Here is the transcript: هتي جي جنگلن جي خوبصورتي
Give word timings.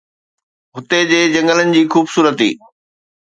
هتي 0.75 0.99
جي 1.09 1.19
جنگلن 1.35 1.69
جي 1.75 1.83
خوبصورتي 1.93 2.51